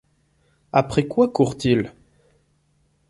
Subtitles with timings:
[0.73, 1.93] Après quoi courent-ils?